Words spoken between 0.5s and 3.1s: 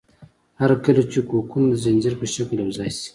هر کله چې کوکونه د ځنځیر په شکل یوځای شي.